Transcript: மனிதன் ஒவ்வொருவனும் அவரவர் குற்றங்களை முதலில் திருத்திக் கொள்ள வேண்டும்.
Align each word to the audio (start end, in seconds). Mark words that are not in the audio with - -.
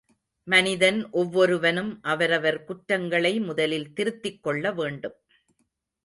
மனிதன் 0.47 1.09
ஒவ்வொருவனும் 1.11 1.99
அவரவர் 2.01 2.63
குற்றங்களை 2.63 3.39
முதலில் 3.39 3.93
திருத்திக் 3.93 4.43
கொள்ள 4.43 4.71
வேண்டும். 4.71 5.17